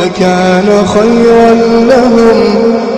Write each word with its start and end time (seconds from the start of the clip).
لكان 0.00 0.68
خيرا 0.86 1.50
لهم. 1.92 2.38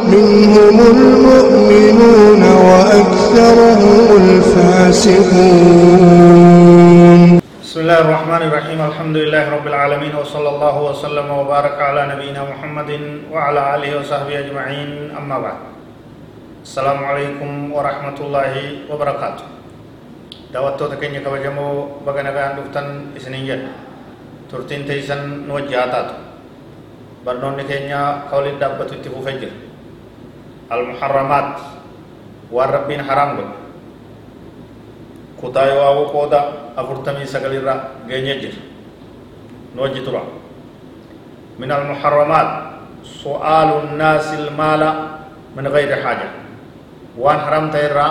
منهم 0.08 0.76
المؤمنون 0.94 2.42
وأكثرهم 2.42 4.04
الفاسقون. 4.22 5.60
بسم 7.64 7.78
الله 7.80 7.98
الرحمن 8.00 8.42
الرحيم. 8.48 8.78
الحمد 8.90 9.16
لله 9.16 9.44
رب 9.56 9.66
العالمين 9.66 10.14
وصلى 10.16 10.48
الله 10.48 10.76
وسلم 10.88 11.26
وبارك 11.30 11.76
على 11.88 12.02
نبينا 12.12 12.40
محمد 12.52 12.90
وعلى 13.32 13.60
آله 13.74 13.90
وصحبه 14.00 14.34
أجمعين. 14.38 14.90
أما 15.18 15.36
بعد 15.38 15.60
السلام 16.64 16.98
عليكم 17.04 17.72
ورحمة 17.72 18.18
الله 18.20 18.52
وبركاته. 18.90 19.46
baga 22.08 22.24
nagaan 22.24 22.56
dhuftan 22.56 23.12
isiniin 23.12 23.44
jedha 23.44 23.68
turtiin 24.48 24.88
teeysan 24.88 25.44
nu 25.44 25.60
wajjaa 25.60 25.92
taatu 25.92 26.14
barnoonni 27.28 27.64
keenya 27.68 28.24
ka 28.32 28.40
waliin 28.40 28.56
dhaabbatu 28.56 28.96
itti 28.96 29.12
fufee 29.12 29.36
jira 29.36 29.52
almuharramaat 30.72 31.60
waan 32.56 32.70
rabbiin 32.72 33.04
haraam 33.04 33.36
godhe 33.36 33.54
kutaa 35.40 35.68
yoo 35.68 35.84
hawwu 35.84 36.04
qooda 36.16 36.40
afurtamii 36.80 37.28
sagalirra 37.28 37.74
geenye 38.08 38.34
jira 38.40 38.58
nu 39.76 39.82
wajji 39.84 40.00
tura 40.00 40.22
من 41.58 41.70
المحرمات 41.74 42.50
سؤال 43.02 43.68
الناس 43.82 44.26
المال 44.40 44.82
من 45.58 45.66
غير 45.74 45.90
حاجة 46.02 46.28
وان 47.18 47.38
حرام 47.44 47.70
تيرا 47.74 48.06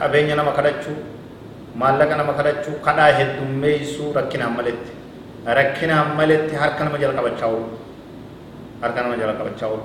قبين 0.00 0.32
نما 0.32 0.52
كدچو 0.56 0.94
مالك 1.76 2.08
نما 2.16 2.32
كدچو 2.40 2.72
كدا 2.86 3.06
هدوميسو 3.20 4.16
ركنا 4.16 4.46
ملت 4.56 4.84
ركنا 5.58 5.96
ملت 6.18 6.48
هركن 6.60 6.86
مجل 6.94 7.10
قبچاو 7.20 7.54
harka 8.82 8.98
nama 9.02 9.16
jala 9.20 9.34
qabachaa 9.40 9.68
oolu 9.72 9.84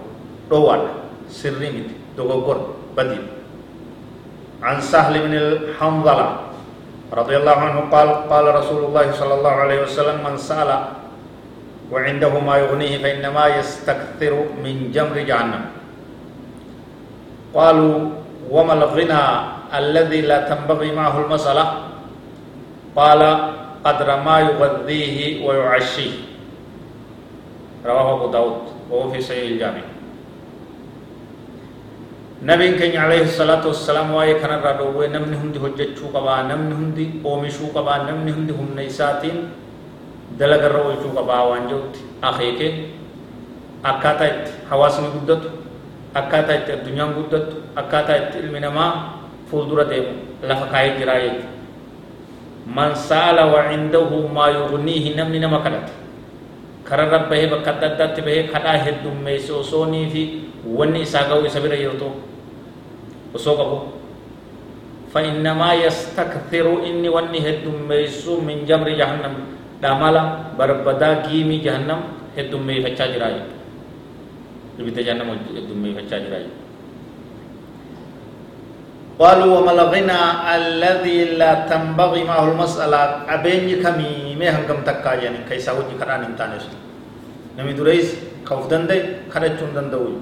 dhoowwaadha 0.50 0.90
sirrii 1.30 1.72
miti 1.76 1.96
dogoggora 2.18 2.64
badii 2.98 3.22
عن 4.64 4.80
سهل 4.80 5.28
بن 5.28 5.34
الحنظلة 5.36 6.28
رضي 7.12 7.36
الله 7.38 7.58
عنه 7.68 7.80
قال 7.92 8.10
قال 8.32 8.46
رسول 8.56 8.82
الله 8.88 9.12
صلى 9.12 9.34
الله 9.44 9.52
عليه 9.64 9.80
وسلم 9.84 10.24
من 10.24 10.40
سأل 10.40 10.72
وعنده 11.92 12.32
ما 12.40 12.56
يغنيه 12.64 13.04
فإنما 13.04 13.60
يستكثر 13.60 14.34
من 14.64 14.96
جمر 14.96 15.18
جهنم 15.20 15.64
قالوا 17.54 17.96
وما 18.48 18.74
الغنى 18.74 19.24
الذي 19.76 20.22
لا 20.32 20.48
تنبغي 20.48 20.96
معه 20.96 21.16
المسألة 21.28 21.66
قال 22.96 23.22
قدر 23.84 24.10
ما 24.24 24.36
يغذيه 24.48 25.44
ويعشيه 25.44 26.14
رواه 27.86 28.08
أبو 28.16 28.28
داود 28.32 28.64
وهو 28.90 29.12
في 29.12 29.22
صحيح 29.22 29.44
الجامع. 29.60 29.84
نبي 32.44 32.68
كان 32.76 32.96
عليه 33.00 33.22
الصلاة 33.32 33.64
والسلام 33.68 34.12
واي 34.12 34.40
كان 34.40 34.60
رادو 34.60 35.00
نمني 35.04 35.36
هندي 35.36 35.60
هجتشو 35.60 36.12
قبا 36.16 36.48
نمني 36.52 36.76
هندي 36.76 37.06
اومشو 37.26 37.72
قبا 37.76 37.98
نمني 38.08 38.32
هندي 38.32 38.54
هم 38.54 38.76
نيساتين 38.76 39.38
دلق 40.40 40.64
الروجو 40.64 41.10
قبا 41.16 41.40
وانجوت 41.40 41.96
أخيك 42.24 42.62
akkaataa 43.84 44.28
itti 44.28 44.52
hawaasni 44.70 45.12
guddatu 45.12 45.50
akkaataa 46.16 46.56
itti 46.56 46.72
addunyaan 46.72 47.14
guddatu 47.20 47.56
akkaataa 47.76 48.16
itti 48.16 48.40
ilmi 48.40 48.60
namaa 48.64 49.20
fuuldura 49.52 49.84
deemu 49.90 50.14
lafa 50.48 50.66
kaayee 50.72 50.96
jiraa 51.00 51.20
jechuudha 51.20 51.52
man 52.64 52.96
kararra 56.84 57.26
bahee 57.32 57.48
bakka 57.48 57.76
adda 57.76 57.88
addaatti 57.96 58.22
bahee 58.22 58.48
kadhaa 58.54 58.78
heddummeesse 58.86 59.52
osoonii 59.54 60.08
fi 60.14 60.22
wanni 60.68 61.02
isaa 61.08 61.28
ga'u 61.32 61.46
isa 61.48 61.60
bira 61.64 61.76
ta'u 62.00 62.12
osoo 63.34 63.56
qabu 63.58 63.78
فإنما 65.14 65.70
يستكثر 65.86 66.66
إني 66.90 67.06
وني 67.06 67.40
هدوميسو 67.46 68.42
من 68.42 68.66
جمر 68.66 68.90
جهنم 68.98 69.34
دامالا 69.78 70.24
بربدا 70.58 71.30
جيمي 71.30 71.62
جهنم 71.62 72.00
هدومي 72.34 72.82
فچا 72.82 73.06
جراي 73.14 73.36
لبيت 74.82 74.98
جهنم 75.06 75.30
فچا 76.02 76.18
جراي 76.18 76.46
قالوا 79.22 79.52
وما 79.62 79.74
الذي 80.58 81.38
لا 81.38 81.70
تنبغي 81.70 82.22
معه 82.26 82.46
المسألة 82.58 83.30
أبين 84.34 84.42
كمي 84.42 84.50
مي 84.50 84.50
هنگم 84.50 84.82
تكا 84.82 85.14
يعني 85.14 85.46
كيسا 85.50 85.72
وجي 85.78 85.96
كران 86.00 86.24
انتانيس 86.34 86.66
نمي 87.58 87.74
دريس 87.74 88.10
كوف 88.48 88.68
دندي 88.68 89.30
كرچون 89.34 89.72
دندوي 89.78 90.16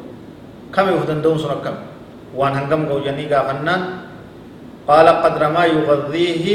كمي 0.76 0.92
وف 0.92 1.08
دندون 1.08 1.38
سنة 1.40 1.64
كم 1.64 1.76
وان 2.36 2.54
هنگم 2.54 2.92
گو 2.92 3.00
جني 3.00 3.28
غافنان 3.28 3.82
قال 4.88 5.08
قدر 5.08 5.44
ما 5.50 5.64
يغذيه 5.66 6.46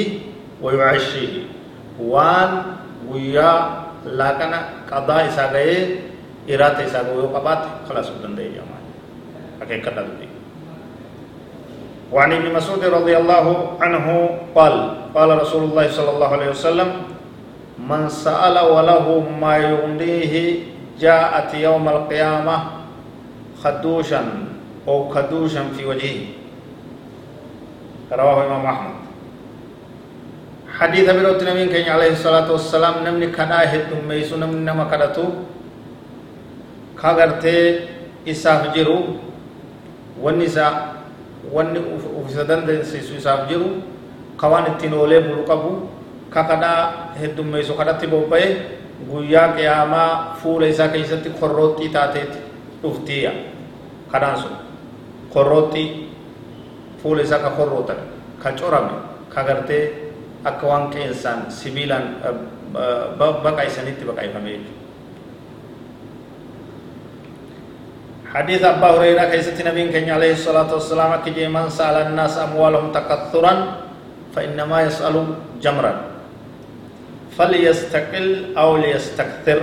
ويعشيه 0.63 1.35
وان 2.01 2.51
ويا 3.09 3.53
لاكنا 4.05 4.59
قضاء 4.93 5.27
إسا 5.33 5.45
گئے 5.53 5.77
إرات 6.53 6.77
إسا 6.81 7.01
گئے 7.09 7.25
قبات 7.33 7.63
خلاص 7.89 8.09
دندي 8.23 8.49
جمع 8.57 8.77
حقيقة 9.61 9.91
دندي 9.91 10.29
وعن 12.13 12.33
ابن 12.33 12.55
مسعود 12.55 12.85
رضي 12.85 13.17
الله 13.17 13.47
عنه 13.81 14.07
قال 14.55 14.75
قال 15.15 15.29
رسول 15.43 15.63
الله 15.65 15.87
صلى 15.91 16.11
الله 16.11 16.29
عليه 16.29 16.49
وسلم 16.51 16.89
من 17.79 18.09
سأل 18.09 18.57
وله 18.59 19.07
ما 19.41 19.57
يغنيه 19.57 20.35
جاءت 21.01 21.55
يوم 21.55 21.89
القيامة 21.89 22.57
خدوشا 23.61 24.23
أو 24.89 25.09
خدوشا 25.09 25.63
في 25.77 25.85
وجهه. 25.85 26.21
رواه 28.13 28.39
إمام 28.47 28.65
أحمد. 28.67 28.97
حديث 30.77 31.07
بروت 31.11 31.41
نبي 31.45 31.69
كان 31.69 31.89
عليه 31.93 32.13
الصلاة 32.17 32.49
والسلام 32.53 32.95
نمني 33.05 33.33
كدا 33.33 33.61
هدوم 33.73 34.09
ميسو 34.09 34.37
نمني 34.37 34.65
نما 34.65 34.89
كدتو. 34.89 35.25
كاغرتي 36.97 37.81
إساف 38.29 38.73
جرو 38.73 39.21
والنساء 40.23 40.97
ufisa 41.47 42.45
dandeessisu 42.45 43.23
isaaf 43.23 43.47
jiru 43.49 43.83
ka 44.37 44.49
waan 44.49 44.67
ittiin 44.75 44.95
oolee 44.95 45.21
bulu 45.21 45.47
qabu 46.31 46.33
ka 46.33 46.43
kadhaa 46.45 47.15
heddummeessu 47.21 47.75
kadhatti 47.75 48.07
bobba'e 48.07 48.47
guyyaa 49.11 49.53
qiyaamaa 49.57 50.37
fuula 50.43 50.67
isaa 50.67 50.89
keessatti 50.89 51.31
korrooxxii 51.31 51.89
taateeti 51.89 52.39
dhuftiya 52.83 53.33
kadhaan 54.13 54.37
sun 54.37 54.55
korrooxxii 55.33 56.11
fuula 57.03 57.23
isaa 57.23 57.39
ka 57.39 57.51
korrootan 57.51 57.97
ka 58.43 58.53
corame 58.53 58.97
ka 59.29 59.43
gartee 59.45 60.13
akka 60.45 60.67
waan 60.67 60.91
qeensaan 60.91 61.51
sibiilaan 61.51 62.17
baqaysanitti 63.19 64.05
baqayfame 64.05 64.51
jechuudha 64.51 64.75
حديث 68.37 68.61
أبا 68.65 69.01
هريرة 69.01 69.25
كيست 69.33 69.57
نبي 69.65 69.89
كان 69.89 70.13
عليه 70.13 70.37
الصلاة 70.37 70.69
والسلام 70.69 71.25
كجي 71.25 71.49
من 71.49 71.73
سأل 71.73 72.13
الناس 72.13 72.37
أموالهم 72.37 72.93
تكثرا 72.93 73.55
فإنما 74.37 74.77
يسأل 74.93 75.17
جمرا 75.63 76.16
فليستقل 77.39 78.29
أو 78.59 78.77
ليستكثر 78.77 79.61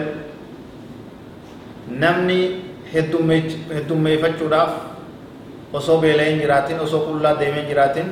هدومي 2.96 4.18
فجوداف 4.18 4.72
osoo 5.74 5.98
beela'een 6.02 6.38
jiraatin 6.42 6.80
osoo 6.86 7.00
qullaa 7.08 7.34
deemee 7.40 7.64
jiraatin 7.70 8.10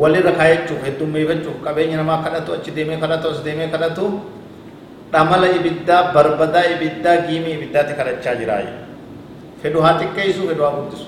walirra 0.00 0.32
kaayachuuf 0.38 0.80
heddummeeffachuuf 0.86 1.56
qabeenya 1.66 1.96
namaa 2.00 2.22
kadhatu 2.24 2.50
achi 2.56 2.70
deemee 2.76 2.96
kadhatu 3.04 3.28
as 3.30 3.44
deemee 3.44 3.68
kadhatu 3.74 4.04
dhamala 5.12 5.46
ibiddaa 5.58 6.00
barbadaa 6.14 6.64
ibiddaa 6.74 7.16
giimii 7.28 7.54
ibiddaatti 7.58 7.94
kadhachaa 8.00 8.34
jiraayi 8.40 8.72
fedhu 9.62 9.78
haa 9.86 9.94
xiqqeessu 10.00 10.42
fedhu 10.50 10.62
haa 10.66 10.74
guddisu 10.78 11.06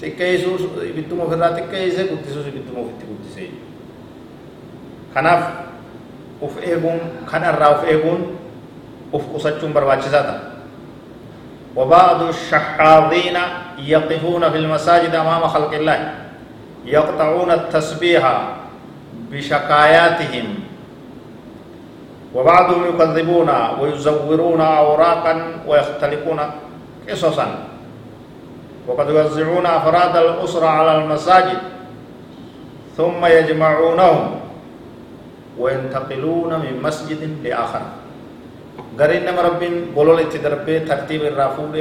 xiqqeessuu 0.00 0.56
ibidduma 0.90 1.22
ofirraa 1.28 1.52
xiqqeesse 1.58 2.02
guddisuus 2.10 2.46
ibidduma 2.52 2.78
ofitti 2.84 3.04
guddise 3.10 3.44
kanaaf 5.14 5.42
uf 6.40 6.54
eeguun 6.62 7.00
kanarraa 7.30 7.70
uf 7.78 7.84
eeguun 7.88 8.38
uf 9.12 9.24
qusachuun 9.32 9.72
barbaachisaa 9.72 10.22
ta'a. 10.22 10.56
وبعض 11.76 12.22
الشحاذين 12.22 13.36
يقفون 13.78 14.50
في 14.50 14.58
المساجد 14.58 15.14
أمام 15.14 15.42
خلق 15.44 15.72
الله 15.72 16.14
يقطعون 16.84 17.50
التسبيح 17.50 18.40
بشكاياتهم 19.30 20.54
وبعضهم 22.34 22.82
يكذبون 22.88 23.50
ويزورون 23.80 24.60
أوراقا 24.60 25.42
ويختلقون 25.68 26.40
قصصا 27.10 27.46
وقد 28.86 29.08
يوزعون 29.10 29.66
أفراد 29.66 30.16
الأسرة 30.16 30.66
على 30.66 30.92
المساجد 31.04 31.58
ثم 32.96 33.26
يجمعونهم 33.26 34.35
وينتقلون 35.58 36.52
من 36.64 36.72
مسجد 36.82 37.20
لآخر 37.44 37.82
قرين 38.98 39.22
نما 39.24 39.42
ربين 39.42 39.74
بولول 39.96 40.20
اتدربي 40.20 40.80
ترتيب 40.88 41.22
الرافود 41.32 41.76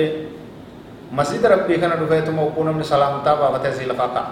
مسجد 1.12 1.46
ربي 1.46 1.78
كان 1.78 1.92
دفعت 2.02 2.30
موقونا 2.30 2.72
من 2.72 2.84
سلامتا 2.84 3.32
بابته 3.40 3.72
سيلفاقا 3.72 4.24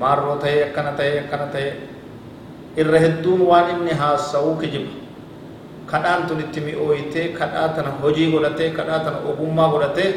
مارو 0.00 0.34
تهي 0.42 0.70
اكنا 0.72 0.92
تهي 0.98 1.18
اكنا 1.24 1.46
تهي 1.52 1.68
الرهدون 2.78 3.40
وان 3.40 3.88
itti 5.90 6.60
mi'ooytee 6.62 7.34
kadhaa 7.34 7.68
tana 7.74 7.90
hojii 8.02 8.30
godhatee 8.30 8.70
kadhaa 8.70 9.00
tana 9.02 9.18
ogummaa 9.30 9.68
godhatee 9.74 10.10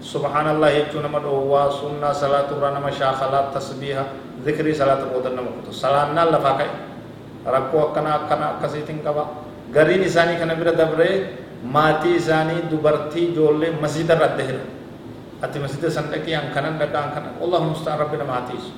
subhaanallah 0.00 0.70
jechuu 0.76 1.02
nama 1.02 1.18
dhoowwaa 1.18 1.70
sunnaa 1.80 2.14
salaatu 2.14 2.54
irraa 2.54 2.70
nama 2.70 2.90
shaakalaa 2.92 3.50
tasbiiha 3.54 4.04
zikrii 4.44 4.74
salaata 4.74 5.10
booda 5.10 5.30
nama 5.34 5.50
kutu 5.56 5.72
salaannaan 5.74 6.30
lafaa 6.32 6.54
ka'e 6.60 6.87
rakkoo 7.54 7.82
akkana 7.90 8.10
akkana 8.18 8.46
akkasiitiin 8.56 9.00
qaba 9.06 9.22
gariin 9.74 10.02
isaanii 10.08 10.36
kana 10.40 10.54
bira 10.60 10.72
dabree 10.80 11.14
maatii 11.76 12.14
isaanii 12.20 12.60
dubartii 12.70 13.24
ijoollee 13.32 13.70
masjida 13.82 14.14
irra 14.16 14.28
hira 14.48 14.62
ati 15.42 15.58
masjida 15.64 15.90
san 15.90 16.06
dhaqii 16.12 16.34
an 16.34 16.46
kanan 16.54 16.78
dhaqa 16.80 16.98
an 17.04 17.10
kana 17.14 17.28
wallahu 17.40 17.64
mustaan 17.72 17.98
rabbi 18.02 18.16
nama 18.16 18.32
hatiisu 18.40 18.70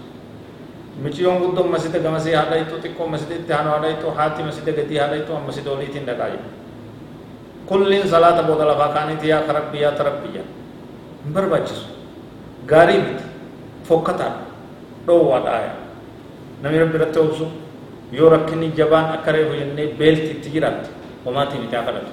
michiyoon 1.04 1.38
guddoon 1.42 1.68
masjida 1.74 1.98
gamasee 2.06 2.34
haadha 2.36 2.56
ittoo 2.62 2.78
xiqqoo 2.84 3.06
masjida 3.14 3.34
itti 3.40 3.52
haanu 3.52 3.70
haadha 3.74 3.88
ittoo 3.94 4.10
haati 4.18 4.42
masjida 4.48 4.72
gadii 4.78 4.98
haadha 5.02 5.16
ittoo 5.22 5.36
an 5.36 5.44
masjida 5.48 5.70
oliitiin 5.74 6.06
dhaqaa 6.08 6.28
jiru 6.32 6.48
kulliin 7.68 8.08
salaata 8.12 8.42
booda 8.48 8.64
lafaa 8.70 8.88
kaaniiti 8.96 9.26
yaa 9.32 9.42
karabbi 9.48 9.78
yaa 9.84 9.92
tarabbi 9.98 10.28
yaa 10.36 10.46
hin 11.24 11.32
barbaachisu 11.34 11.86
gaarii 12.70 12.98
miti 13.06 13.24
fokkataadha 13.88 14.42
dhoowwaadha 15.06 15.50
aya 15.58 15.72
namni 16.62 16.78
rabbi 16.82 16.96
irratti 17.00 17.18
obsu 17.24 17.44
yoo 18.12 18.28
rakkinni 18.30 18.72
jabaan 18.78 19.14
akka 19.18 19.32
reefu 19.32 19.54
jennee 19.60 19.86
beelti 19.98 20.30
itti 20.36 20.48
jiraatte 20.54 20.90
homaati 21.24 21.58
miti 21.58 21.76
haa 21.76 21.84
kadhatu 21.88 22.12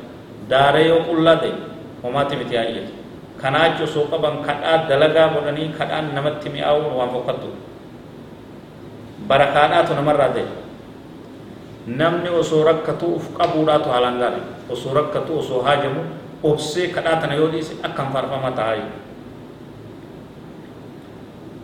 daaree 0.50 0.88
yoo 0.88 1.02
qullaa 1.10 1.36
ta'e 1.42 1.54
homaati 2.04 2.36
miti 2.36 2.56
haa 2.58 2.68
iyyatu 2.72 2.94
kanaa 3.42 3.70
osoo 3.84 4.06
qaban 4.12 4.36
kadhaa 4.48 4.78
dalagaa 4.90 5.28
godhanii 5.34 5.70
kadhaan 5.80 6.14
namatti 6.16 6.50
mi'aawuun 6.50 6.94
waan 7.00 7.10
fokkattu 7.16 7.48
barakaadhaatu 9.28 9.94
namarraa 10.00 10.30
ta'e 10.38 10.46
namni 11.88 12.30
osoo 12.30 12.64
rakkatu 12.70 13.06
uf 13.18 13.26
qabuudhaatu 13.38 13.90
haalaan 13.90 14.20
gaarii 14.20 14.46
osoo 14.70 14.94
rakkatu 14.94 15.40
osoo 15.40 15.62
haajamu 15.68 16.02
obsee 16.44 16.88
kadhaa 16.96 17.16
tana 17.22 17.36
yoo 17.42 17.50
dhiise 17.52 17.74
akkam 17.84 18.12
faarfama 18.14 18.52
ta'a 18.52 18.76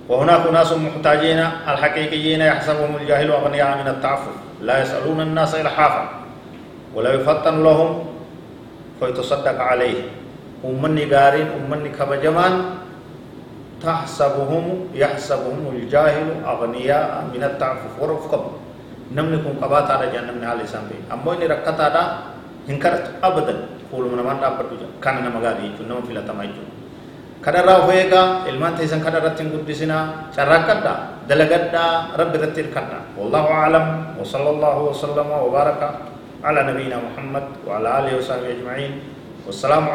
وهناك 0.09 0.51
ناس 0.51 0.71
محتاجين 0.73 1.39
الحقيقيين 1.67 2.41
يحسبهم 2.41 2.91
الجاهل 3.01 3.31
أغنياء 3.31 3.69
من 3.81 3.87
التعفف 3.87 4.35
لا 4.61 4.83
يسألون 4.83 5.19
الناس 5.21 5.55
إلحافا 5.55 6.03
ولا 6.95 7.13
يفطن 7.13 7.63
لهم 7.63 7.89
فيتصدق 8.99 9.57
عليه. 9.61 9.99
أمني 10.63 11.07
قارين 11.11 11.47
أمني 11.59 11.89
كبجمان 11.95 12.53
تحسبهم 13.83 14.65
يحسبهم 14.95 15.61
الجاهل 15.75 16.27
أغنياء 16.47 17.07
من 17.35 17.43
التعفف 17.43 17.93
ورفقهم 17.99 18.51
نمني 19.15 19.37
قبات 19.59 19.87
على 19.91 20.05
جهنم 20.11 20.39
على 20.39 20.63
سامبي. 20.67 21.11
أمو 21.11 21.35
إني 21.35 21.47
ركتا 21.47 21.87
دا 21.95 22.03
هنكرت 22.69 23.23
أبدا. 23.23 23.55
فول 23.93 24.09
من 24.09 24.25
من 24.25 24.41
دابر 24.41 24.65
كان 25.03 25.21
نما 25.21 25.37
غادي 25.37 25.69
يجو 25.69 25.85
نما 25.85 26.01
فيلا 26.01 26.25
تما 26.25 26.49
يجو 27.43 27.51
كدرا 27.51 27.73
هويغا 27.83 28.47
ilmaan 28.47 28.73
teessan 28.79 29.03
kana 29.03 29.19
irratti 29.19 29.43
hin 29.43 29.51
guddisina 29.51 30.31
carraaqqadha 30.31 31.27
dalagadha 31.27 32.15
rabbi 32.15 32.39
irratti 32.39 32.59
hirkadha 32.63 32.99
wallahu 33.19 33.51
a'lam 33.51 33.85
wa 34.15 34.23
sallallahu 34.23 34.81
wa 34.87 34.95
sallama 34.95 35.35
wa 35.43 35.51
baraka 35.51 35.87
ala 36.39 36.63
nabiyyina 36.63 37.03
muhammad 37.03 37.43
wa 37.67 37.83
ala 37.83 37.99
alihi 37.99 38.15
wa 38.15 38.23
sahbihi 38.23 38.63
ajma'in 38.63 38.93
wassalamu 39.43 39.91